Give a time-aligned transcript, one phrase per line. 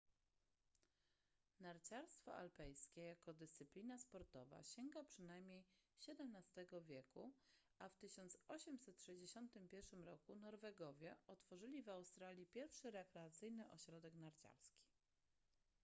[1.59, 5.65] narciarstwo alpejskie jako dyscyplina sportowa sięga przynajmniej
[6.57, 7.31] xvii wieku
[7.79, 14.85] a w 1861 roku norwegowie otworzyli w australii pierwszy rekreacyjny ośrodek narciarski